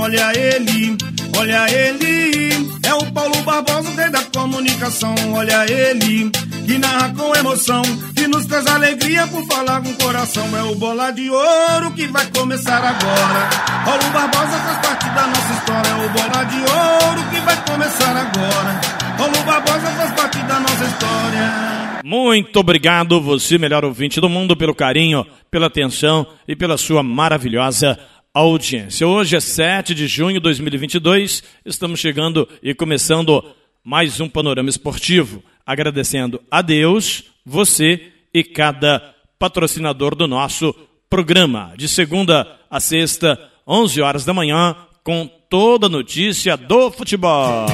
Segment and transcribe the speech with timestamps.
[0.00, 0.96] olha ele,
[1.36, 2.70] olha ele.
[2.86, 6.30] É o Paulo Barbosa, rei da comunicação, olha ele.
[6.66, 7.82] Que narra com emoção,
[8.14, 10.44] que nos traz alegria por falar com o coração.
[10.56, 13.50] É o bola de ouro que vai começar agora.
[13.84, 15.90] Paulo Barbosa faz parte da nossa história.
[15.90, 18.80] É o bola de ouro que vai começar agora.
[19.18, 21.70] Paulo Barbosa faz parte da nossa história.
[22.02, 27.98] Muito obrigado, você, melhor ouvinte do mundo, pelo carinho, pela atenção e pela sua maravilhosa
[28.32, 29.06] audiência.
[29.06, 33.44] Hoje é 7 de junho de 2022, estamos chegando e começando
[33.84, 40.74] mais um panorama esportivo, agradecendo a Deus, você e cada patrocinador do nosso
[41.08, 47.66] programa, de segunda a sexta, 11 horas da manhã, com toda a notícia do futebol.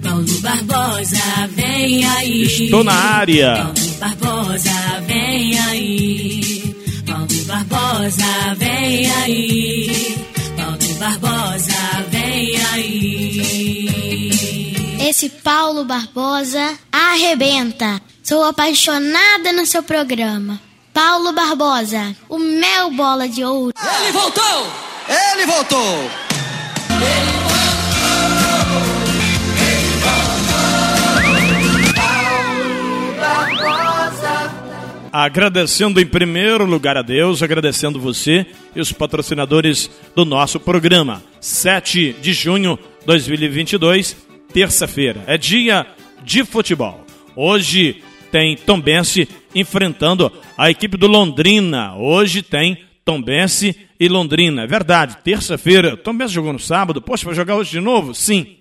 [0.00, 2.42] Paulo Barbosa, vem aí.
[2.42, 3.56] Estou na área.
[3.56, 4.99] Paulo Barbosa,
[9.30, 10.18] aí.
[10.56, 11.72] Paulo Barbosa,
[12.08, 13.90] vem aí.
[15.08, 18.00] Esse Paulo Barbosa arrebenta.
[18.22, 20.60] Sou apaixonada no seu programa.
[20.92, 23.72] Paulo Barbosa, o meu bola de ouro.
[24.02, 24.66] Ele voltou!
[25.08, 26.10] Ele voltou!
[35.12, 41.20] Agradecendo em primeiro lugar a Deus, agradecendo você e os patrocinadores do nosso programa.
[41.40, 44.16] 7 de junho de 2022,
[44.52, 45.24] terça-feira.
[45.26, 45.84] É dia
[46.22, 47.04] de futebol.
[47.34, 51.96] Hoje tem Tombense enfrentando a equipe do Londrina.
[51.96, 54.62] Hoje tem Tombense e Londrina.
[54.62, 55.96] É verdade, terça-feira.
[55.96, 57.02] Tombense jogou no sábado.
[57.02, 58.14] Poxa, vai jogar hoje de novo?
[58.14, 58.58] Sim.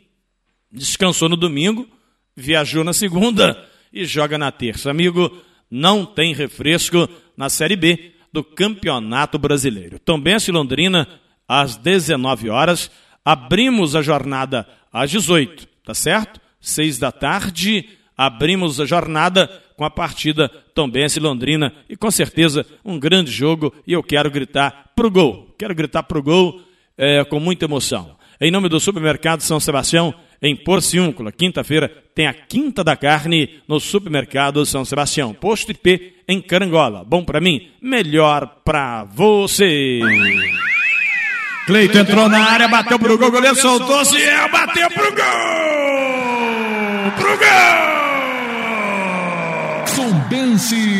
[0.71, 1.87] Descansou no domingo,
[2.35, 3.55] viajou na segunda
[3.93, 4.89] e joga na terça.
[4.89, 5.31] Amigo,
[5.69, 9.99] não tem refresco na Série B do Campeonato Brasileiro.
[9.99, 11.07] Tombense Londrina,
[11.47, 12.91] às 19 horas.
[13.23, 16.39] Abrimos a jornada às 18, tá certo?
[16.61, 19.47] 6 da tarde, abrimos a jornada
[19.77, 21.73] com a partida Tombense Londrina.
[21.89, 25.55] E com certeza um grande jogo e eu quero gritar pro gol.
[25.57, 26.61] Quero gritar pro gol
[26.97, 28.17] é, com muita emoção.
[28.41, 33.79] Em nome do Supermercado São Sebastião, em Porciúncula, quinta-feira, tem a Quinta da Carne no
[33.79, 35.33] Supermercado São Sebastião.
[35.33, 37.03] Posto IP em Carangola.
[37.05, 39.99] Bom para mim, melhor para você.
[41.65, 45.19] Cleito entrou na área, bateu pro gol, goleiro soltou, Ciel bateu pro gol!
[47.15, 47.99] Pro gol!
[49.95, 50.98] Tombense.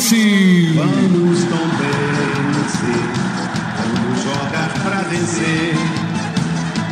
[0.00, 0.72] Tombense.
[0.76, 2.92] Vamos Tombense,
[3.76, 5.74] vamos jogar pra vencer.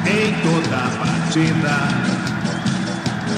[0.06, 1.88] Em toda partida,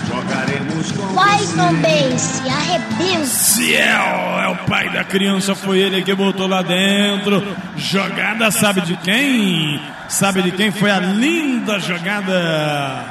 [0.09, 1.57] jogaremos com Vai, você.
[1.57, 3.27] Tombense, arrebenta.
[3.27, 7.57] Ciel é o pai da criança, foi ele que botou lá dentro.
[7.77, 9.81] Jogada, sabe de quem?
[10.09, 13.05] Sabe de quem foi a linda jogada?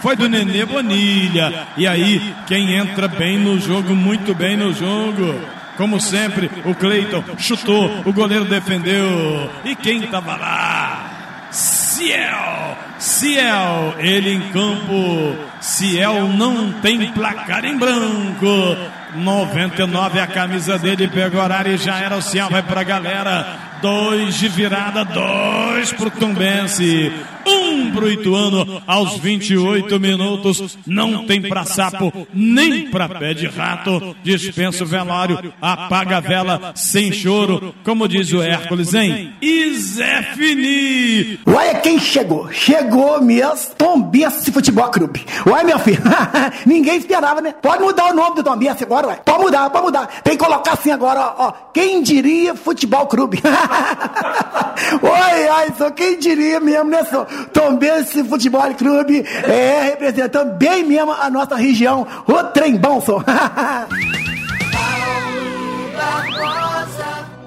[0.00, 1.66] Foi do Nenê Bonilha.
[1.76, 5.57] E aí, quem entra bem no jogo, muito bem no jogo.
[5.78, 9.48] Como sempre, o Cleiton chutou, o goleiro defendeu.
[9.64, 11.46] E quem tava lá?
[11.52, 12.76] Ciel!
[12.98, 15.36] Ciel, ele em campo.
[15.60, 18.76] Ciel não tem placar em branco.
[19.14, 23.46] 99 a camisa dele, pegou horário e já era o Ciel, vai pra galera.
[23.80, 27.12] Dois de virada, dois pro Tombense,
[27.48, 30.78] um pro Ituano aos 28 minutos.
[30.86, 34.16] Não tem pra sapo, nem pra pé de rato.
[34.22, 39.32] Dispensa o velório, apaga a vela sem choro, como diz o Hércules, hein?
[39.40, 41.40] E Zé Fini.
[41.46, 42.50] Olha quem chegou.
[42.52, 43.38] Chegou mesmo.
[43.76, 45.24] Tombense Futebol Clube.
[45.50, 46.02] Olha, meu filho.
[46.66, 47.54] Ninguém esperava, né?
[47.60, 49.20] Pode mudar o nome do Tombense agora, ué.
[49.24, 50.06] Pode mudar, pode mudar.
[50.22, 51.52] Tem que colocar assim agora, ó.
[51.72, 53.40] Quem diria Futebol Clube?
[55.02, 57.04] Oi, ai, só quem diria mesmo, né?
[57.52, 62.06] Tombense Futebol Clube é representando bem mesmo a nossa região.
[62.26, 63.02] O trembão.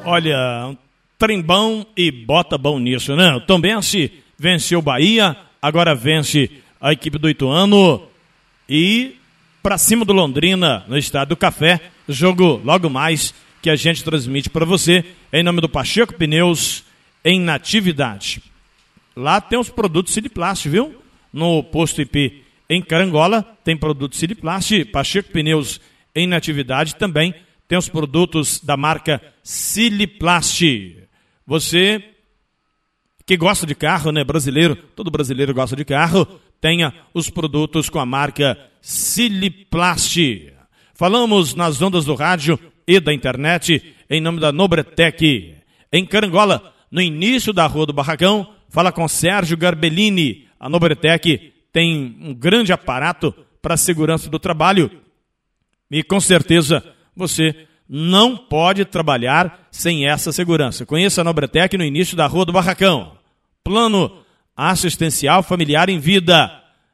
[0.04, 0.76] Olha,
[1.18, 3.34] trembão e bota bom nisso, né?
[3.36, 6.50] O Tombense venceu o Bahia, agora vence
[6.80, 8.02] a equipe do Ituano
[8.68, 9.16] e
[9.62, 11.80] pra cima do Londrina no Estádio do Café.
[12.10, 16.84] Jogo logo mais que a gente transmite para você em nome do Pacheco Pneus
[17.24, 18.42] em Natividade.
[19.16, 21.02] Lá tem os produtos Siliplast, viu?
[21.32, 25.80] No posto IP em Carangola tem produtos Siliplast, Pacheco Pneus
[26.16, 27.34] em Natividade também
[27.72, 30.62] tem os produtos da marca Siliplast.
[31.48, 32.04] Você
[33.26, 34.26] que gosta de carro, né?
[34.26, 36.28] Brasileiro, todo brasileiro gosta de carro,
[36.60, 40.52] tenha os produtos com a marca Siliplast.
[40.94, 45.56] Falamos nas ondas do rádio e da internet em nome da Nobretec.
[45.94, 50.48] Em Carangola, no início da Rua do Barracão, fala com Sérgio Garbellini.
[50.60, 54.90] A Nobretec tem um grande aparato para a segurança do trabalho
[55.92, 56.84] e com certeza
[57.16, 60.86] você não pode trabalhar sem essa segurança.
[60.86, 63.18] Conheça a Nobretec no início da Rua do Barracão.
[63.64, 64.24] Plano
[64.56, 66.50] assistencial familiar em vida.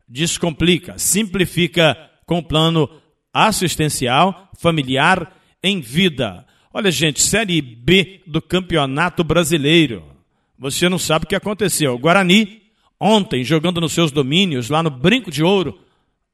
[0.10, 1.96] Descomplica, simplifica
[2.26, 2.90] com o plano
[3.32, 5.32] assistencial familiar
[5.62, 6.46] em vida.
[6.74, 10.17] Olha, gente, Série B do Campeonato Brasileiro.
[10.58, 11.94] Você não sabe o que aconteceu.
[11.94, 12.62] O Guarani,
[13.00, 15.80] ontem, jogando nos seus domínios, lá no Brinco de Ouro,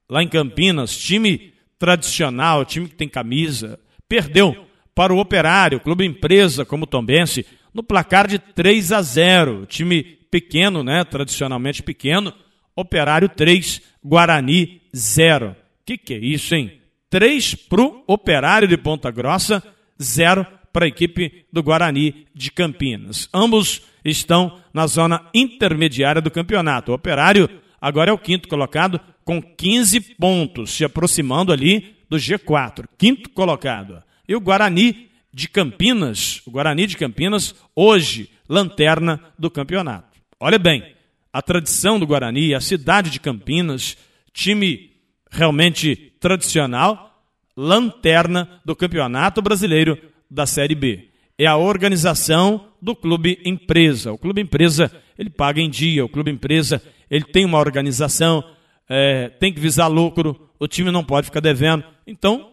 [0.08, 3.78] lá em Campinas, time tradicional, time que tem camisa,
[4.08, 7.44] perdeu para o Operário, clube empresa como o Tombense,
[7.74, 9.66] no placar de 3 a 0.
[9.66, 12.32] Time pequeno, né, tradicionalmente pequeno,
[12.76, 15.54] Operário 3, Guarani 0.
[15.84, 16.80] Que que é isso, hein?
[17.10, 19.62] 3 para o Operário de Ponta Grossa,
[20.00, 23.28] 0 para a equipe do Guarani de Campinas.
[23.32, 26.92] Ambos estão na zona intermediária do campeonato.
[26.92, 27.48] O Operário
[27.80, 34.02] agora é o quinto colocado com 15 pontos, se aproximando ali do G4, quinto colocado.
[34.28, 40.18] E o Guarani de Campinas, o Guarani de Campinas, hoje, lanterna do campeonato.
[40.38, 40.94] Olha bem,
[41.32, 43.96] a tradição do Guarani, a cidade de Campinas,
[44.32, 44.92] time
[45.30, 47.24] realmente tradicional,
[47.56, 49.98] lanterna do Campeonato Brasileiro
[50.30, 51.08] da Série B.
[51.38, 54.12] É a organização do clube empresa.
[54.12, 56.04] O clube empresa ele paga em dia.
[56.04, 58.44] O clube empresa ele tem uma organização,
[58.88, 60.48] é, tem que visar lucro.
[60.58, 61.84] O time não pode ficar devendo.
[62.06, 62.52] Então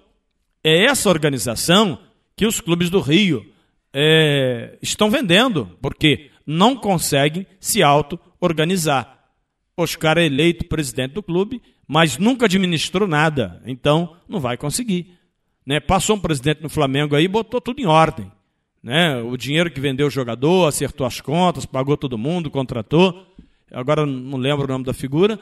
[0.63, 1.99] é essa organização
[2.35, 3.45] que os clubes do Rio
[3.93, 9.19] é, estão vendendo, porque não conseguem se auto-organizar.
[9.75, 15.17] Oscar é eleito presidente do clube, mas nunca administrou nada, então não vai conseguir.
[15.65, 15.79] Né?
[15.79, 18.31] Passou um presidente no Flamengo aí e botou tudo em ordem.
[18.83, 19.17] Né?
[19.21, 23.27] O dinheiro que vendeu o jogador, acertou as contas, pagou todo mundo, contratou.
[23.71, 25.39] Agora não lembro o nome da figura.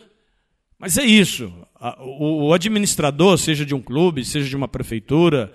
[0.78, 1.52] Mas é isso.
[2.00, 5.54] O administrador, seja de um clube, seja de uma prefeitura,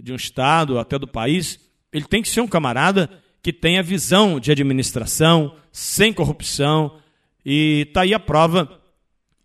[0.00, 1.60] de um estado, até do país,
[1.92, 3.08] ele tem que ser um camarada
[3.40, 6.98] que tenha visão de administração, sem corrupção.
[7.44, 8.80] E está aí a prova,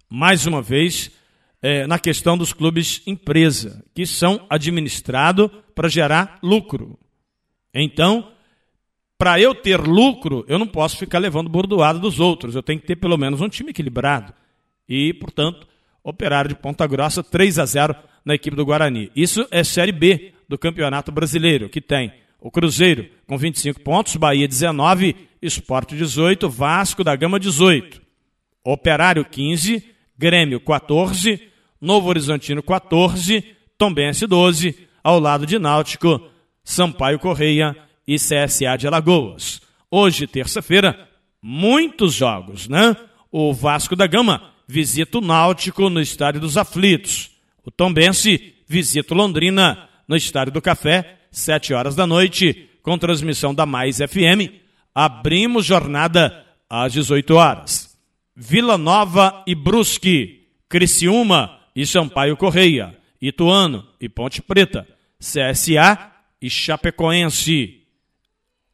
[0.10, 1.12] mais uma vez,
[1.62, 6.98] é, na questão dos clubes empresa, que são administrados para gerar lucro.
[7.74, 8.32] Então,
[9.18, 12.56] para eu ter lucro, eu não posso ficar levando bordoada dos outros.
[12.56, 14.34] Eu tenho que ter pelo menos um time equilibrado.
[14.88, 15.68] E, portanto,
[16.04, 19.12] Operário de Ponta Grossa, 3 a 0 na equipe do Guarani.
[19.16, 24.48] Isso é Série B do Campeonato Brasileiro, que tem o Cruzeiro com 25 pontos, Bahia
[24.48, 28.02] 19, Esporte 18, Vasco da Gama 18,
[28.64, 29.84] Operário 15,
[30.18, 31.42] Grêmio 14,
[31.80, 33.44] Novo Horizontino 14,
[33.78, 36.22] Tombense 12, ao lado de Náutico,
[36.70, 37.76] Sampaio Correia
[38.08, 39.60] e CSA de Alagoas.
[39.90, 41.10] Hoje, terça-feira,
[41.42, 42.96] muitos jogos, né?
[43.32, 47.32] O Vasco da Gama visita o Náutico no Estádio dos Aflitos.
[47.66, 53.52] O Tombense visita o Londrina no Estádio do Café, 7 horas da noite, com transmissão
[53.52, 54.54] da Mais FM.
[54.94, 57.98] Abrimos jornada às 18 horas.
[58.36, 64.88] Vila Nova e Brusque, Criciúma e Sampaio Correia, Ituano e Ponte Preta,
[65.20, 67.82] CSA e Chapecoense,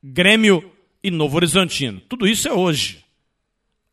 [0.03, 0.71] Grêmio
[1.03, 1.99] e Novo Horizontino.
[2.01, 3.03] Tudo isso é hoje.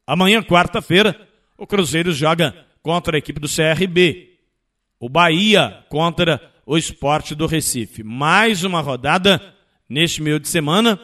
[0.06, 4.38] Amanhã, quarta-feira, o Cruzeiro joga contra a equipe do CRB.
[4.98, 8.02] O Bahia contra o Esporte do Recife.
[8.02, 9.54] Mais uma rodada
[9.88, 10.98] neste meio de semana.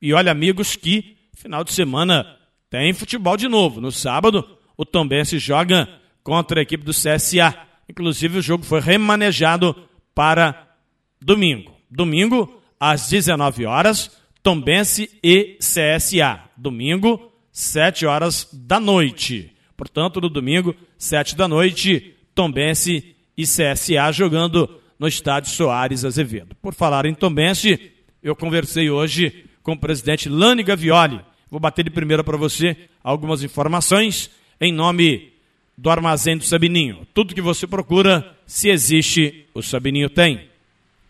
[0.00, 2.38] E olha, amigos, que final de semana
[2.70, 3.80] tem futebol de novo.
[3.80, 5.88] No sábado, o Tombense joga
[6.22, 7.54] contra a equipe do CSA.
[7.88, 9.76] Inclusive, o jogo foi remanejado
[10.14, 10.74] para
[11.20, 11.73] domingo.
[11.94, 14.10] Domingo, às 19 horas,
[14.42, 16.40] Tombense e CSA.
[16.56, 19.52] Domingo, 7 horas da noite.
[19.76, 26.56] Portanto, no domingo, 7 da noite, Tombense e CSA jogando no estádio Soares Azevedo.
[26.60, 31.20] Por falar em Tombense, eu conversei hoje com o presidente Lani Gavioli.
[31.48, 35.32] Vou bater de primeira para você algumas informações em nome
[35.78, 37.06] do Armazém do Sabininho.
[37.14, 40.48] Tudo que você procura, se existe, o Sabininho tem.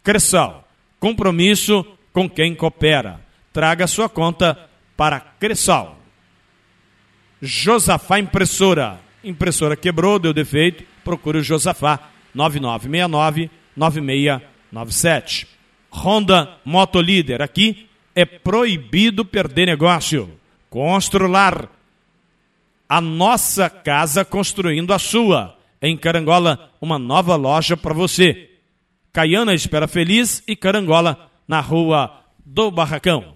[0.03, 0.64] Cressal,
[1.05, 1.85] compromisso
[2.15, 3.21] com quem coopera.
[3.53, 4.59] Traga sua conta
[4.97, 5.99] para Cressal.
[7.43, 8.99] Josafá Impressora.
[9.23, 15.47] Impressora quebrou, deu defeito, procure o Josafá 9969 9697.
[15.93, 20.31] Honda Motolíder, aqui é proibido perder negócio.
[20.71, 21.69] Constrular
[22.89, 25.55] a nossa casa construindo a sua.
[25.83, 28.54] Em Carangola, uma nova loja para você.
[29.15, 33.35] Caiana Espera Feliz e Carangola, na rua do Barracão.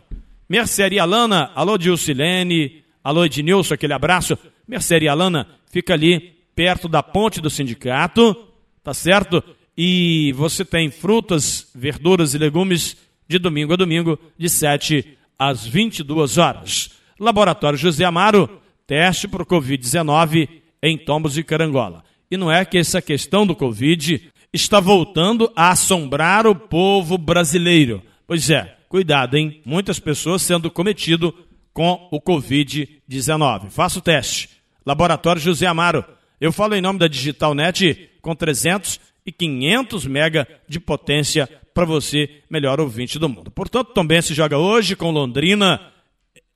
[0.49, 4.37] Mercearia Lana, alô Dilcilene, alô Ednilson, aquele abraço.
[4.67, 8.35] Mercearia Lana fica ali perto da ponte do sindicato,
[8.83, 9.41] tá certo?
[9.77, 12.97] E você tem frutas, verduras e legumes
[13.29, 16.91] de domingo a domingo, de 7 às 22 horas.
[17.21, 18.51] Laboratório José Amaro,
[18.85, 20.49] teste para o Covid-19
[20.83, 22.03] em Tombos e Carangola.
[22.29, 28.03] E não é que essa questão do Covid está voltando a assombrar o povo brasileiro.
[28.27, 29.61] Pois é, cuidado, hein?
[29.65, 31.35] Muitas pessoas sendo cometido
[31.73, 33.71] com o Covid-19.
[33.71, 34.51] Faça o teste.
[34.85, 36.05] Laboratório José Amaro.
[36.41, 41.85] Eu falo em nome da Digital Net com 300 e 500 mega de potência para
[41.85, 43.51] você, melhor ouvinte do mundo.
[43.51, 45.81] Portanto, também se joga hoje com Londrina,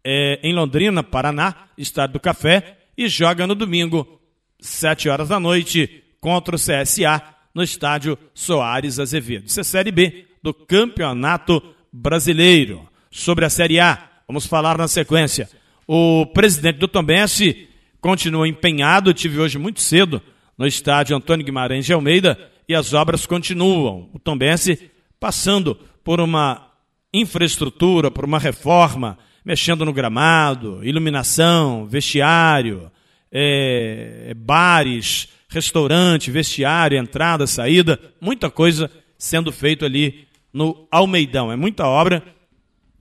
[0.02, 4.20] é, em Londrina, Paraná, Estado do Café, e joga no domingo,
[4.58, 7.22] 7 horas da noite, contra o CSA,
[7.54, 9.46] no estádio Soares Azevedo.
[9.46, 12.88] Isso é Série B do Campeonato Brasileiro.
[13.10, 15.48] Sobre a Série A, vamos falar na sequência.
[15.86, 17.68] O presidente do Tombense
[18.00, 20.22] continua empenhado, tive hoje muito cedo
[20.56, 24.08] no estádio Antônio Guimarães de Almeida e as obras continuam.
[24.12, 24.90] O Tombense
[25.20, 26.68] passando por uma
[27.12, 32.90] infraestrutura, por uma reforma, mexendo no gramado, iluminação, vestiário,
[33.30, 41.52] é, bares, restaurante, vestiário, entrada, saída, muita coisa sendo feito ali no Almeidão.
[41.52, 42.22] É muita obra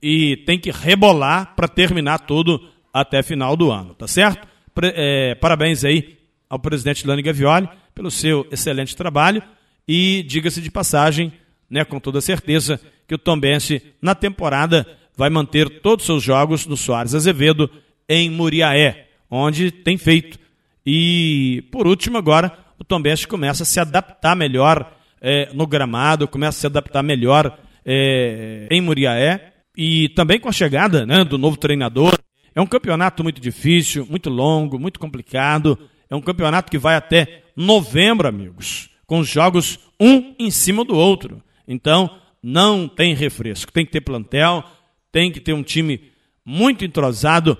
[0.02, 2.60] e tem que rebolar para terminar tudo
[2.92, 4.46] até final do ano, tá certo?
[4.82, 6.18] É, parabéns aí
[6.48, 9.42] ao presidente Lani Gavioli pelo seu excelente trabalho
[9.86, 11.32] e diga-se de passagem,
[11.68, 16.66] né, com toda certeza, que o Tombense, na temporada, vai manter todos os seus jogos
[16.66, 17.70] no Soares Azevedo,
[18.08, 20.38] em Muriaé, onde tem feito.
[20.84, 26.58] E, por último, agora, o Tombense começa a se adaptar melhor é, no gramado, começa
[26.58, 31.56] a se adaptar melhor é, em Muriaé, e também com a chegada né, do novo
[31.56, 32.18] treinador.
[32.54, 35.78] É um campeonato muito difícil, muito longo, muito complicado.
[36.10, 40.94] É um campeonato que vai até novembro, amigos, com os jogos um em cima do
[40.94, 41.42] outro.
[41.66, 43.72] Então, não tem refresco.
[43.72, 44.64] Tem que ter plantel,
[45.10, 46.10] tem que ter um time
[46.44, 47.56] muito entrosado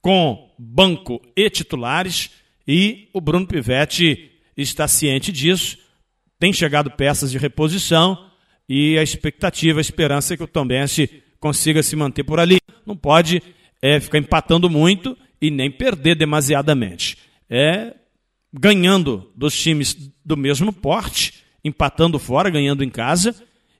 [0.00, 2.30] com banco e titulares.
[2.66, 5.78] E o Bruno Pivetti está ciente disso.
[6.38, 8.30] Tem chegado peças de reposição
[8.68, 12.58] e a expectativa, a esperança é que o Tombense consiga se manter por ali.
[12.86, 13.42] Não pode
[13.80, 17.18] é, ficar empatando muito e nem perder demasiadamente.
[17.50, 17.94] É
[18.52, 23.34] ganhando dos times do mesmo porte empatando fora, ganhando em casa,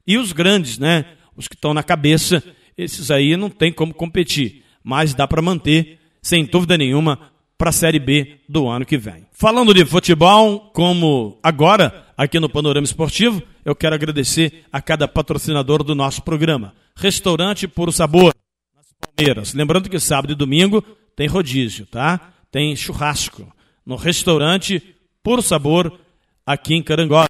[0.07, 1.05] e os grandes, né?
[1.37, 2.43] Os que estão na cabeça,
[2.77, 7.32] esses aí não tem como competir, mas dá para manter, sem dúvida nenhuma,
[7.63, 9.25] para a Série B do ano que vem.
[9.31, 15.85] Falando de futebol, como agora, aqui no Panorama Esportivo, eu quero agradecer a cada patrocinador
[15.85, 16.75] do nosso programa.
[16.97, 18.35] Restaurante Puro Sabor,
[18.75, 19.55] nas Palmeiras.
[19.55, 20.83] Lembrando que sábado e domingo
[21.15, 22.33] tem rodízio, tá?
[22.51, 23.47] Tem churrasco
[23.87, 24.83] no restaurante
[25.23, 26.01] Puro Sabor,
[26.45, 27.29] aqui em Carangola.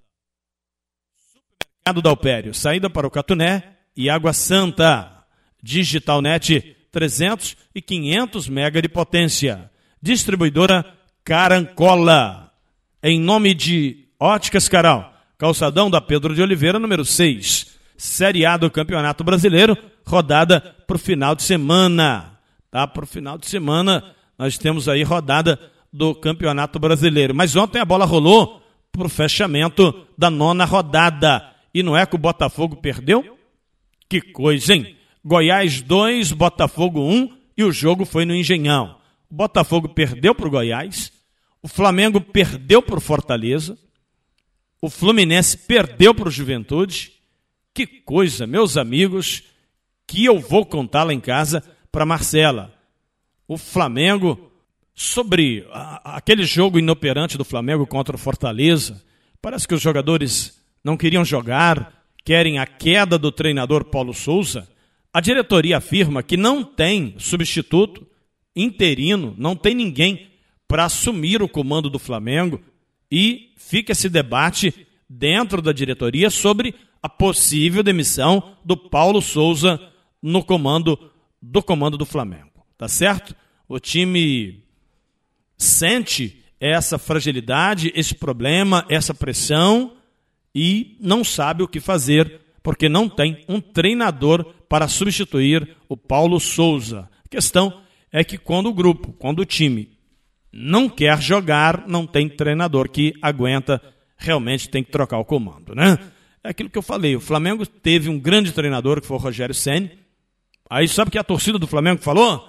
[1.85, 5.27] Mercado Dalpério, saída para o Catuné e Água Santa.
[5.63, 9.71] Digitalnet 300 e 500 mega de potência.
[10.03, 10.85] Distribuidora
[11.25, 12.53] Carancola.
[13.01, 17.79] Em nome de Óticas Caral, calçadão da Pedro de Oliveira, número 6.
[17.97, 22.37] Série A do Campeonato Brasileiro, rodada para o final de semana.
[22.69, 22.85] Tá?
[22.85, 24.03] Para o final de semana,
[24.37, 25.57] nós temos aí rodada
[25.93, 27.33] do Campeonato Brasileiro.
[27.33, 31.49] Mas ontem a bola rolou para o fechamento da nona rodada.
[31.73, 33.39] E não é que o Botafogo perdeu?
[34.09, 34.97] Que coisa, hein?
[35.25, 39.01] Goiás 2, Botafogo 1 e o jogo foi no Engenhão.
[39.33, 41.11] O Botafogo perdeu para o Goiás,
[41.63, 43.79] o Flamengo perdeu para o Fortaleza,
[44.79, 47.15] o Fluminense perdeu para o Juventude.
[47.73, 49.43] Que coisa, meus amigos,
[50.07, 52.75] que eu vou contar lá em casa para Marcela.
[53.49, 54.53] O Flamengo,
[54.95, 59.03] sobre a, aquele jogo inoperante do Flamengo contra o Fortaleza,
[59.41, 64.69] parece que os jogadores não queriam jogar, querem a queda do treinador Paulo Souza,
[65.11, 68.12] a diretoria afirma que não tem substituto
[68.55, 70.29] interino, não tem ninguém
[70.67, 72.61] para assumir o comando do Flamengo
[73.11, 74.75] e fica esse debate
[75.09, 79.81] dentro da diretoria sobre a possível demissão do Paulo Souza
[80.23, 80.99] no comando
[81.41, 82.65] do comando do Flamengo.
[82.79, 83.35] Tá certo?
[83.69, 84.65] O time
[85.59, 89.97] sente essa fragilidade, esse problema, essa pressão
[90.55, 96.39] e não sabe o que fazer, porque não tem um treinador para substituir o Paulo
[96.39, 97.11] Souza.
[97.29, 97.82] Questão
[98.13, 99.91] é que quando o grupo, quando o time
[100.53, 103.81] não quer jogar, não tem treinador que aguenta,
[104.19, 105.99] realmente tem que trocar o comando, né?
[106.45, 109.55] É aquilo que eu falei, o Flamengo teve um grande treinador que foi o Rogério
[109.55, 109.99] Senni.
[110.69, 112.49] Aí sabe que a torcida do Flamengo falou?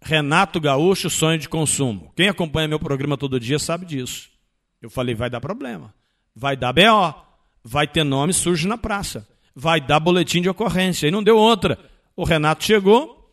[0.00, 2.12] Renato Gaúcho, sonho de consumo.
[2.14, 4.28] Quem acompanha meu programa todo dia sabe disso.
[4.80, 5.94] Eu falei, vai dar problema.
[6.36, 7.14] Vai dar BO.
[7.64, 9.26] Vai ter nome sujo na praça.
[9.56, 11.08] Vai dar boletim de ocorrência.
[11.08, 11.78] E não deu outra.
[12.14, 13.23] O Renato chegou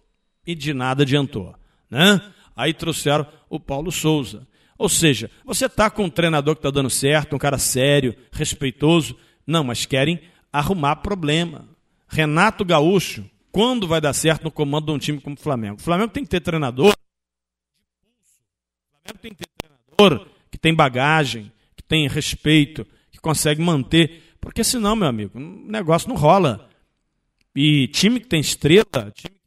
[0.45, 1.55] e de nada adiantou.
[1.89, 2.21] Né?
[2.55, 4.47] Aí trouxeram o Paulo Souza.
[4.77, 9.15] Ou seja, você está com um treinador que está dando certo, um cara sério, respeitoso.
[9.45, 10.19] Não, mas querem
[10.51, 11.69] arrumar problema.
[12.07, 15.79] Renato Gaúcho, quando vai dar certo no comando de um time como o Flamengo?
[15.79, 16.91] O Flamengo tem que ter treinador.
[16.91, 16.93] O
[19.03, 24.35] Flamengo tem que ter treinador que tem bagagem, que tem respeito, que consegue manter.
[24.41, 26.69] Porque senão, meu amigo, o negócio não rola.
[27.55, 29.40] E time que tem estrela, time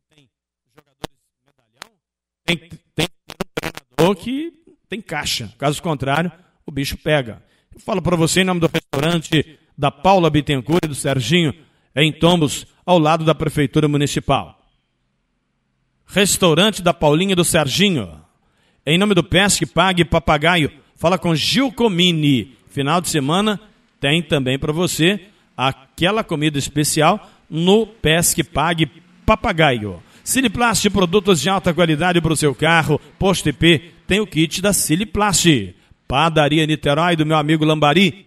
[2.45, 2.57] tem,
[2.95, 4.53] tem um treinador que
[4.89, 5.53] tem caixa.
[5.59, 6.31] Caso contrário,
[6.67, 7.43] o bicho pega.
[7.73, 11.55] Eu falo para você em nome do restaurante da Paula Bittencourt e do Serginho,
[11.97, 14.61] em Tombos, ao lado da Prefeitura Municipal.
[16.07, 18.21] Restaurante da Paulinha e do Serginho.
[18.87, 22.57] Em nome do Pesque Pague Papagaio, fala com Gil Comini.
[22.69, 23.59] Final de semana
[23.99, 28.87] tem também para você aquela comida especial no Pesque Pague
[29.25, 30.03] Papagaio.
[30.25, 32.99] Siliplast, produtos de alta qualidade para o seu carro.
[33.19, 35.75] Posto IP tem o kit da Siliplast.
[36.09, 38.27] Padaria Niterói do meu amigo Lambari.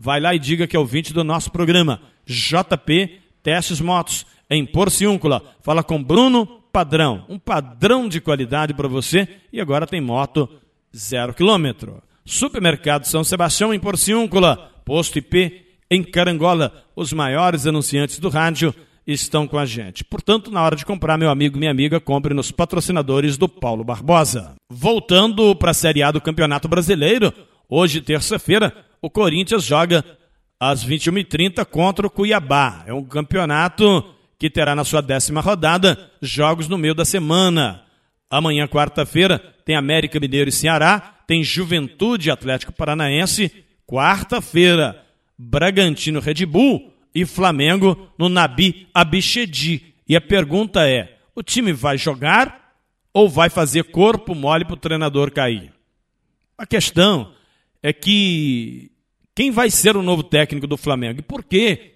[0.00, 2.00] Vai lá e diga que é o 20 do nosso programa.
[2.26, 5.42] JP Testes Motos, em Porciúncula.
[5.62, 7.26] Fala com Bruno Padrão.
[7.28, 9.28] Um padrão de qualidade para você.
[9.52, 10.48] E agora tem moto
[10.96, 12.02] zero quilômetro.
[12.24, 14.72] Supermercado São Sebastião, em Porciúncula.
[14.82, 15.60] Posto IP,
[15.90, 16.84] em Carangola.
[16.96, 18.74] Os maiores anunciantes do rádio
[19.06, 20.02] estão com a gente.
[20.04, 24.54] Portanto, na hora de comprar, meu amigo, minha amiga, compre nos patrocinadores do Paulo Barbosa.
[24.70, 27.32] Voltando para a Série A do Campeonato Brasileiro,
[27.68, 30.04] hoje, terça-feira, o Corinthians joga
[30.58, 32.84] às 21h30 contra o Cuiabá.
[32.86, 34.04] É um campeonato
[34.38, 37.82] que terá na sua décima rodada jogos no meio da semana.
[38.30, 43.52] Amanhã, quarta-feira, tem América Mineiro e Ceará, tem Juventude Atlético Paranaense.
[43.86, 45.04] Quarta-feira,
[45.38, 49.94] Bragantino Red Bull e Flamengo no Nabi Abichedi.
[50.08, 52.74] E a pergunta é: o time vai jogar
[53.12, 55.72] ou vai fazer corpo mole para o treinador cair?
[56.58, 57.32] A questão
[57.82, 58.90] é que
[59.34, 61.20] quem vai ser o novo técnico do Flamengo?
[61.20, 61.92] E por que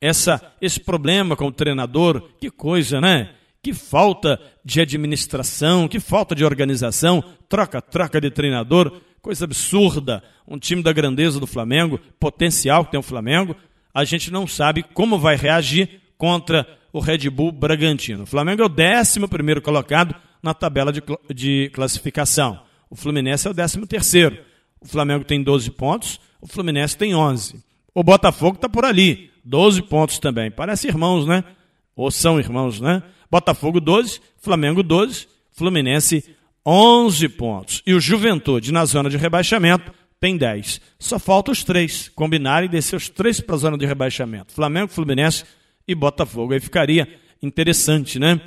[0.00, 2.30] essa, esse problema com o treinador?
[2.40, 3.34] Que coisa, né?
[3.62, 10.22] Que falta de administração, que falta de organização, troca, troca de treinador, coisa absurda.
[10.48, 13.54] Um time da grandeza do Flamengo, potencial que tem o Flamengo,
[13.92, 18.24] a gente não sabe como vai reagir contra o Red Bull Bragantino.
[18.24, 21.02] O Flamengo é o 11 colocado na tabela de,
[21.34, 22.60] de classificação.
[22.88, 24.40] O Fluminense é o 13.
[24.80, 27.62] O Flamengo tem 12 pontos, o Fluminense tem 11.
[27.94, 30.50] O Botafogo está por ali, 12 pontos também.
[30.50, 31.44] Parece irmãos, né?
[31.94, 33.02] Ou são irmãos, né?
[33.30, 36.24] Botafogo 12, Flamengo 12, Fluminense
[36.64, 37.82] 11 pontos.
[37.86, 40.80] E o Juventude, na zona de rebaixamento, tem 10.
[40.98, 44.92] Só falta os três combinarem e descer os três para a zona de rebaixamento: Flamengo,
[44.92, 45.44] Fluminense
[45.88, 46.52] e Botafogo.
[46.52, 47.08] Aí ficaria
[47.42, 48.40] interessante, né?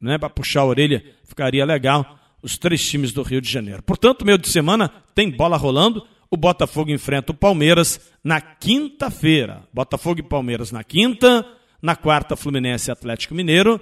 [0.00, 0.18] né?
[0.18, 3.82] Para puxar a orelha, ficaria legal os três times do Rio de Janeiro.
[3.82, 6.06] Portanto, meio de semana tem bola rolando.
[6.30, 9.62] O Botafogo enfrenta o Palmeiras na quinta-feira.
[9.72, 11.46] Botafogo e Palmeiras na quinta.
[11.80, 13.80] Na quarta, Fluminense e Atlético Mineiro.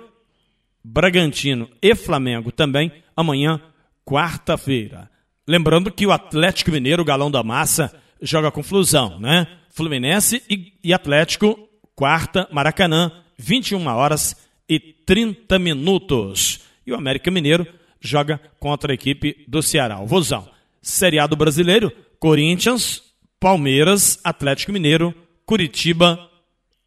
[0.85, 3.61] Bragantino e Flamengo também amanhã,
[4.05, 5.11] quarta-feira.
[5.46, 9.46] Lembrando que o Atlético Mineiro, galão da massa, joga com Flusão, né?
[9.70, 11.59] Fluminense e, e Atlético,
[11.94, 14.37] quarta, Maracanã, 21 horas
[14.68, 16.61] e 30 minutos.
[16.87, 17.66] E o América Mineiro
[18.00, 20.48] joga contra a equipe do Ceará, o Vozão.
[20.80, 23.02] Seriado brasileiro, Corinthians,
[23.40, 26.30] Palmeiras, Atlético Mineiro, Curitiba,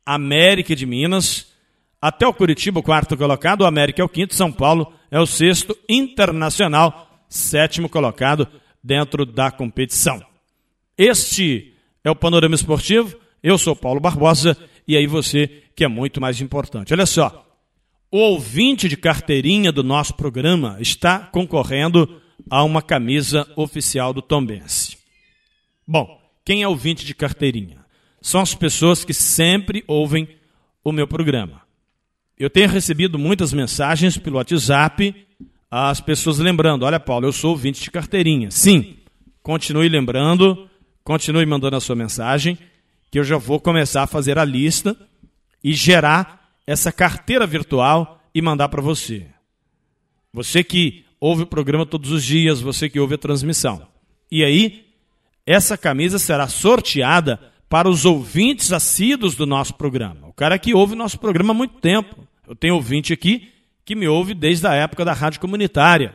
[0.06, 1.48] América de Minas,
[2.02, 5.26] até o Curitiba, o quarto colocado, o América é o quinto, São Paulo é o
[5.26, 8.48] sexto, Internacional, sétimo colocado
[8.84, 10.24] dentro da competição.
[10.98, 16.20] Este é o Panorama Esportivo, eu sou Paulo Barbosa, e aí você que é muito
[16.20, 16.94] mais importante.
[16.94, 17.46] Olha só,
[18.10, 24.98] o ouvinte de carteirinha do nosso programa está concorrendo a uma camisa oficial do Tombense.
[25.86, 27.86] Bom, quem é ouvinte de carteirinha?
[28.22, 30.28] São as pessoas que sempre ouvem
[30.84, 31.62] o meu programa.
[32.40, 35.27] Eu tenho recebido muitas mensagens pelo WhatsApp,
[35.70, 38.50] as pessoas lembrando: olha, Paulo, eu sou ouvinte de carteirinha.
[38.52, 38.98] Sim,
[39.44, 40.70] continue lembrando,
[41.04, 42.58] continue mandando a sua mensagem,
[43.12, 44.98] que eu já vou começar a fazer a lista
[45.64, 49.28] e gerar essa carteira virtual e mandar para você.
[50.34, 53.88] Você que ouve o programa todos os dias, você que ouve a transmissão.
[54.32, 54.86] E aí,
[55.46, 60.28] essa camisa será sorteada para os ouvintes assíduos do nosso programa.
[60.28, 62.16] O cara que ouve o nosso programa há muito tempo.
[62.48, 63.50] Eu tenho ouvinte aqui
[63.88, 66.14] que me ouve desde a época da rádio comunitária.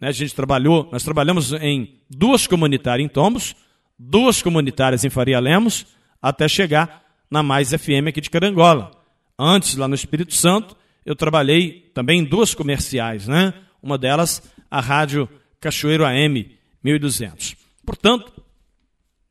[0.00, 3.54] Né, a gente trabalhou, nós trabalhamos em duas comunitárias em Tombos,
[3.96, 5.86] duas comunitárias em Faria Lemos,
[6.20, 8.90] até chegar na Mais FM aqui de Carangola.
[9.38, 13.54] Antes, lá no Espírito Santo, eu trabalhei também em duas comerciais, né?
[13.80, 15.28] Uma delas, a Rádio
[15.60, 17.54] Cachoeiro AM 1200.
[17.84, 18.32] Portanto,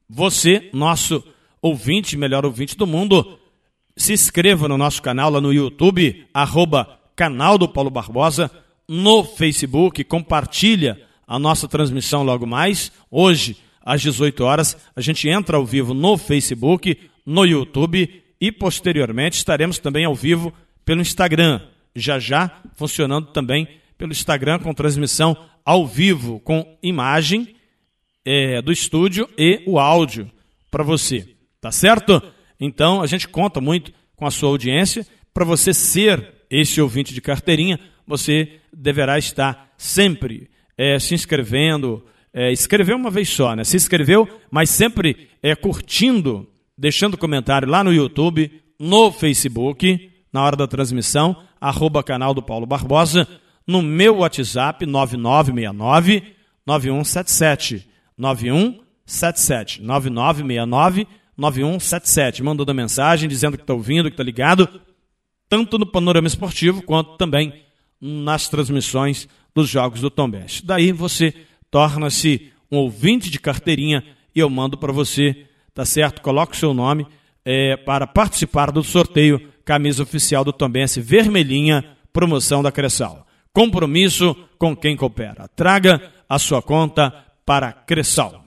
[0.09, 1.21] você, nosso
[1.61, 3.37] ouvinte, melhor ouvinte do mundo,
[3.97, 8.51] se inscreva no nosso canal lá no YouTube, arroba canal do Paulo Barbosa,
[8.87, 12.91] no Facebook, compartilha a nossa transmissão logo mais.
[13.09, 19.37] Hoje, às 18 horas, a gente entra ao vivo no Facebook, no YouTube e posteriormente
[19.37, 21.61] estaremos também ao vivo pelo Instagram.
[21.95, 27.55] Já já funcionando também pelo Instagram com transmissão ao vivo, com imagem
[28.23, 30.29] é, do estúdio e o áudio
[30.69, 31.27] para você.
[31.61, 32.21] Tá certo?
[32.59, 35.07] Então a gente conta muito com a sua audiência.
[35.33, 42.05] Para você ser esse ouvinte de carteirinha, você deverá estar sempre é, se inscrevendo.
[42.33, 43.63] É, escreveu uma vez só, né?
[43.63, 50.55] Se inscreveu, mas sempre é, curtindo, deixando comentário lá no YouTube, no Facebook, na hora
[50.55, 53.27] da transmissão, arroba canal do Paulo Barbosa,
[53.65, 57.87] no meu WhatsApp, 9969 9177.
[58.17, 59.81] 9177.
[59.81, 62.43] 9969 9177.
[62.43, 64.69] Mandando mensagem dizendo que está ouvindo, que está ligado,
[65.49, 67.53] tanto no panorama esportivo quanto também
[68.01, 70.65] nas transmissões dos jogos do Tom Bench.
[70.65, 71.33] Daí você
[71.71, 74.03] torna-se um ouvinte de carteirinha
[74.33, 76.21] e eu mando para você, tá certo?
[76.21, 77.07] Coloque o seu nome
[77.43, 83.25] é, para participar do sorteio camisa oficial do Tom Bench vermelhinha, promoção da Cressal.
[83.53, 85.47] Compromisso com quem coopera.
[85.55, 87.13] Traga a sua conta
[87.45, 88.43] para Cressal.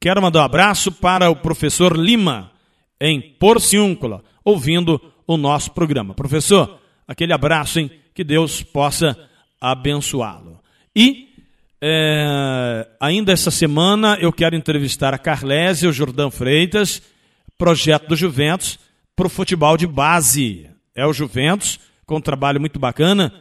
[0.00, 2.52] Quero mandar um abraço para o professor Lima,
[3.00, 5.00] em Porciúncula, ouvindo
[5.30, 6.12] o nosso programa.
[6.12, 7.88] Professor, aquele abraço, hein?
[8.12, 9.16] Que Deus possa
[9.60, 10.58] abençoá-lo.
[10.94, 11.28] E
[11.80, 17.00] é, ainda essa semana eu quero entrevistar a Carlésia, o Jordão Freitas,
[17.56, 18.76] projeto do Juventus,
[19.14, 20.68] para o futebol de base.
[20.96, 23.32] É o Juventus, com um trabalho muito bacana.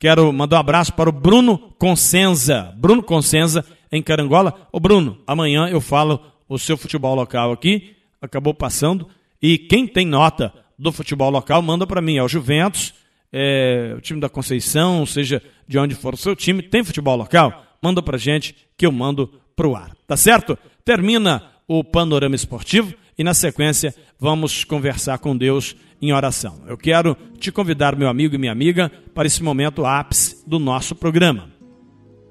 [0.00, 2.74] Quero mandar um abraço para o Bruno Consenza.
[2.76, 4.66] Bruno Consenza em Carangola.
[4.72, 9.08] Ô Bruno, amanhã eu falo o seu futebol local aqui, acabou passando,
[9.40, 12.94] e quem tem nota do futebol local, manda para mim, é o Juventus,
[13.32, 17.64] é, o time da Conceição, seja de onde for o seu time, tem futebol local?
[17.82, 20.58] Manda para gente que eu mando pro ar, tá certo?
[20.84, 26.62] Termina o panorama esportivo e na sequência vamos conversar com Deus em oração.
[26.66, 30.94] Eu quero te convidar, meu amigo e minha amiga, para esse momento ápice do nosso
[30.94, 31.50] programa.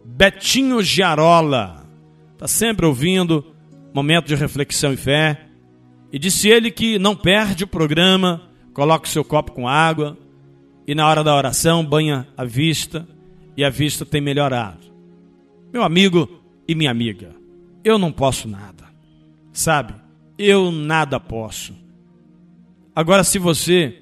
[0.06, 1.86] Betinho Giarola.
[2.34, 3.46] Está sempre ouvindo,
[3.94, 5.45] momento de reflexão e fé.
[6.16, 10.18] E disse ele que não perde o programa, coloca o seu copo com água
[10.88, 13.06] e na hora da oração banha a vista
[13.58, 14.80] e a vista tem melhorado.
[15.74, 17.36] Meu amigo e minha amiga,
[17.84, 18.86] eu não posso nada.
[19.52, 19.94] Sabe?
[20.38, 21.76] Eu nada posso.
[22.96, 24.02] Agora, se você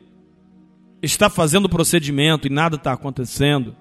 [1.01, 3.75] está fazendo o procedimento e nada está acontecendo,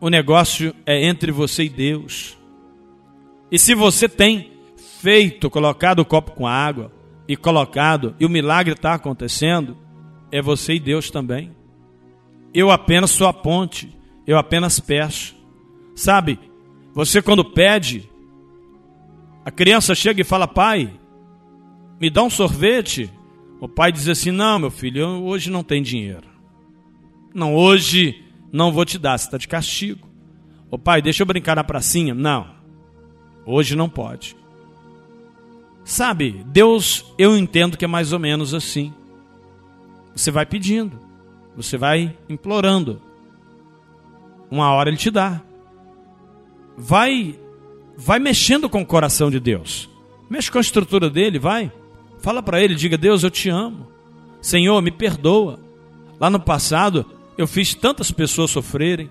[0.00, 2.38] o negócio é entre você e Deus.
[3.50, 4.52] E se você tem
[5.00, 6.99] feito, colocado o copo com água
[7.30, 9.76] e colocado, e o milagre está acontecendo,
[10.32, 11.54] é você e Deus também.
[12.52, 15.36] Eu apenas sou a ponte, eu apenas peço.
[15.94, 16.40] Sabe,
[16.92, 18.10] você quando pede,
[19.44, 20.92] a criança chega e fala: Pai,
[22.00, 23.08] me dá um sorvete.
[23.60, 26.26] O pai diz assim: Não, meu filho, hoje não tem dinheiro.
[27.32, 30.04] Não, hoje não vou te dar, você está de castigo.
[30.68, 32.12] Ô pai, deixa eu brincar na pracinha.
[32.12, 32.50] Não,
[33.46, 34.39] hoje não pode.
[35.84, 38.92] Sabe, Deus, eu entendo que é mais ou menos assim.
[40.14, 40.98] Você vai pedindo,
[41.56, 43.00] você vai implorando.
[44.50, 45.40] Uma hora ele te dá.
[46.76, 47.38] Vai,
[47.96, 49.88] vai mexendo com o coração de Deus.
[50.28, 51.72] Mexe com a estrutura dele, vai.
[52.20, 53.88] Fala para ele, diga: Deus, eu te amo.
[54.40, 55.58] Senhor, me perdoa.
[56.20, 59.10] Lá no passado, eu fiz tantas pessoas sofrerem.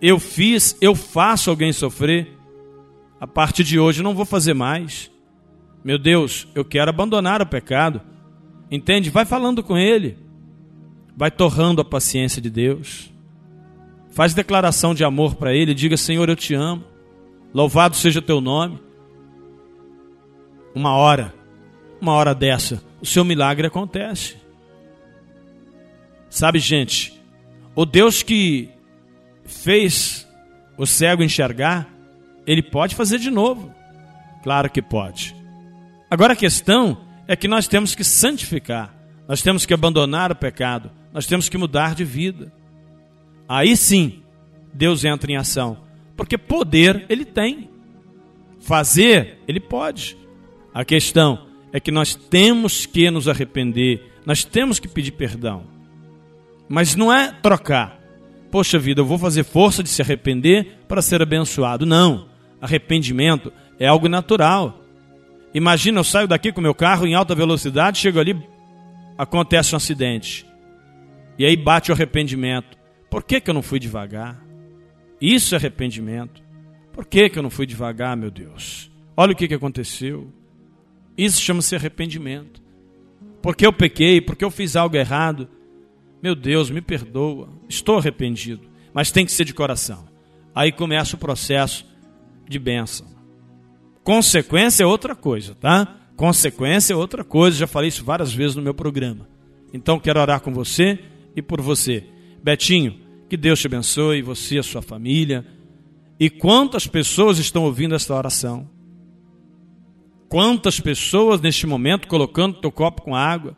[0.00, 2.36] Eu fiz, eu faço alguém sofrer.
[3.20, 5.11] A partir de hoje não vou fazer mais.
[5.84, 8.00] Meu Deus, eu quero abandonar o pecado.
[8.70, 9.10] Entende?
[9.10, 10.16] Vai falando com ele.
[11.16, 13.12] Vai torrando a paciência de Deus.
[14.10, 15.74] Faz declaração de amor para ele.
[15.74, 16.84] Diga: Senhor, eu te amo.
[17.52, 18.80] Louvado seja o teu nome.
[20.74, 21.34] Uma hora,
[22.00, 24.36] uma hora dessa, o seu milagre acontece.
[26.30, 27.20] Sabe, gente,
[27.74, 28.70] o Deus que
[29.44, 30.26] fez
[30.78, 31.88] o cego enxergar,
[32.46, 33.70] ele pode fazer de novo.
[34.42, 35.41] Claro que pode.
[36.12, 38.94] Agora a questão é que nós temos que santificar,
[39.26, 42.52] nós temos que abandonar o pecado, nós temos que mudar de vida.
[43.48, 44.22] Aí sim,
[44.74, 45.78] Deus entra em ação,
[46.14, 47.70] porque poder ele tem.
[48.60, 50.14] Fazer, ele pode.
[50.74, 55.64] A questão é que nós temos que nos arrepender, nós temos que pedir perdão.
[56.68, 57.98] Mas não é trocar.
[58.50, 61.86] Poxa vida, eu vou fazer força de se arrepender para ser abençoado.
[61.86, 62.28] Não.
[62.60, 64.81] Arrependimento é algo natural.
[65.54, 68.40] Imagina, eu saio daqui com meu carro em alta velocidade, chego ali,
[69.18, 70.46] acontece um acidente.
[71.38, 72.76] E aí bate o arrependimento.
[73.10, 74.42] Por que, que eu não fui devagar?
[75.20, 76.42] Isso é arrependimento.
[76.92, 78.90] Por que, que eu não fui devagar, meu Deus?
[79.16, 80.32] Olha o que, que aconteceu.
[81.16, 82.62] Isso chama-se arrependimento.
[83.42, 85.48] Porque eu pequei, porque eu fiz algo errado.
[86.22, 87.48] Meu Deus, me perdoa.
[87.68, 88.68] Estou arrependido.
[88.92, 90.08] Mas tem que ser de coração.
[90.54, 91.86] Aí começa o processo
[92.48, 93.06] de bênção.
[94.04, 95.96] Consequência é outra coisa, tá?
[96.16, 97.56] Consequência é outra coisa.
[97.56, 99.28] Já falei isso várias vezes no meu programa.
[99.72, 100.98] Então quero orar com você
[101.34, 102.04] e por você.
[102.42, 105.46] Betinho, que Deus te abençoe, você e a sua família.
[106.18, 108.68] E quantas pessoas estão ouvindo esta oração?
[110.28, 113.56] Quantas pessoas neste momento colocando teu copo com água?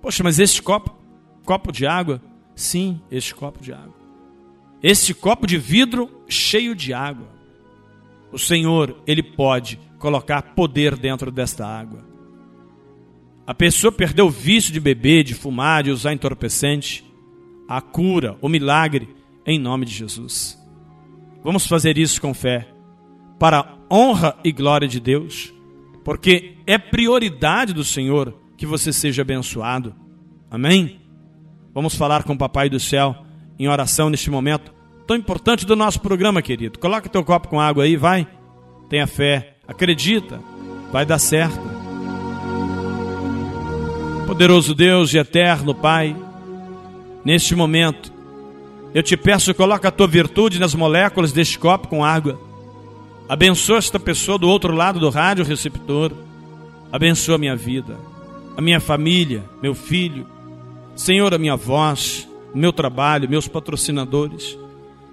[0.00, 0.96] Poxa, mas este copo,
[1.44, 2.22] copo de água?
[2.54, 3.94] Sim, este copo de água.
[4.82, 7.35] Este copo de vidro cheio de água.
[8.32, 12.04] O Senhor, ele pode colocar poder dentro desta água.
[13.46, 17.04] A pessoa perdeu o vício de beber, de fumar, de usar entorpecente.
[17.68, 19.08] A cura, o milagre,
[19.44, 20.58] em nome de Jesus.
[21.42, 22.68] Vamos fazer isso com fé,
[23.38, 25.52] para a honra e glória de Deus,
[26.04, 29.94] porque é prioridade do Senhor que você seja abençoado.
[30.50, 31.00] Amém?
[31.72, 33.24] Vamos falar com o Papai do Céu
[33.58, 34.75] em oração neste momento
[35.06, 36.78] tão importante do nosso programa, querido.
[36.78, 38.26] Coloca teu copo com água aí, vai.
[38.88, 40.40] Tenha fé, acredita,
[40.92, 41.60] vai dar certo.
[44.26, 46.16] Poderoso Deus e eterno Pai,
[47.24, 48.16] neste momento
[48.96, 52.40] eu te peço, coloca a tua virtude nas moléculas deste copo com água.
[53.28, 56.12] Abençoa esta pessoa do outro lado do rádio receptor.
[56.90, 57.98] Abençoa a minha vida,
[58.56, 60.26] a minha família, meu filho.
[60.94, 64.56] Senhor, a minha voz, o meu trabalho, meus patrocinadores.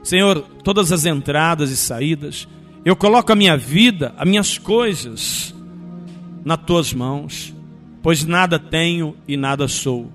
[0.03, 2.47] Senhor, todas as entradas e saídas.
[2.83, 5.55] Eu coloco a minha vida, as minhas coisas
[6.43, 7.55] nas tuas mãos,
[8.01, 10.11] pois nada tenho e nada sou.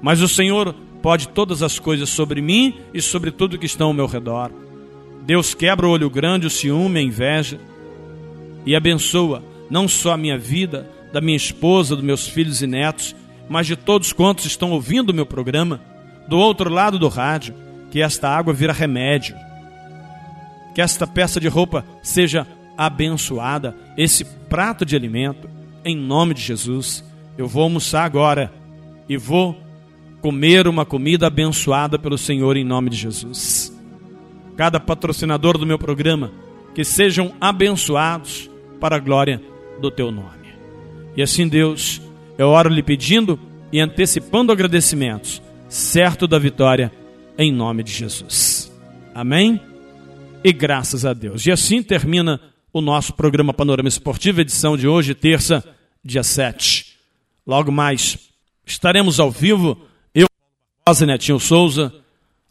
[0.00, 3.92] Mas o Senhor pode todas as coisas sobre mim e sobre tudo que está ao
[3.92, 4.52] meu redor.
[5.24, 7.60] Deus quebra o olho grande, o ciúme, a inveja
[8.64, 13.14] e abençoa não só a minha vida, da minha esposa, dos meus filhos e netos,
[13.48, 15.80] mas de todos quantos estão ouvindo o meu programa,
[16.28, 17.54] do outro lado do rádio,
[17.90, 19.36] que esta água vira remédio,
[20.74, 22.46] que esta peça de roupa seja
[22.76, 25.48] abençoada, esse prato de alimento,
[25.84, 27.04] em nome de Jesus.
[27.38, 28.52] Eu vou almoçar agora
[29.08, 29.56] e vou
[30.20, 33.72] comer uma comida abençoada pelo Senhor em nome de Jesus.
[34.56, 36.32] Cada patrocinador do meu programa,
[36.74, 39.40] que sejam abençoados para a glória
[39.80, 40.46] do teu nome.
[41.16, 42.02] E assim, Deus,
[42.36, 43.38] eu oro lhe pedindo
[43.72, 46.92] e antecipando agradecimentos, certo da vitória,
[47.38, 48.72] em nome de Jesus.
[49.14, 49.60] Amém?
[50.42, 51.46] E graças a Deus.
[51.46, 52.40] E assim termina
[52.72, 55.64] o nosso programa Panorama Esportivo, edição de hoje, terça,
[56.04, 56.96] dia 7.
[57.46, 58.18] Logo mais
[58.64, 59.78] estaremos ao vivo
[60.88, 61.92] Rosa Netinho Souza,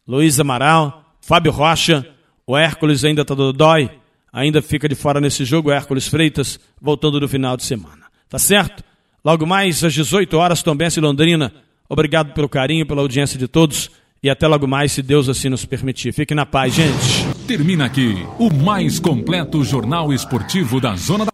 [0.06, 2.06] Luiz Amaral, Fábio Rocha,
[2.45, 3.89] o Hércules ainda está do dói,
[4.32, 8.08] ainda fica de fora nesse jogo, o Hércules Freitas, voltando no final de semana.
[8.28, 8.84] Tá certo?
[9.24, 11.54] Logo mais às 18 horas, Tombense Londrina.
[11.88, 13.89] Obrigado pelo carinho, pela audiência de todos
[14.26, 16.12] e até logo mais, se Deus assim nos permitir.
[16.12, 17.28] Fique na paz, gente.
[17.46, 21.32] Termina aqui o mais completo jornal esportivo da Zona da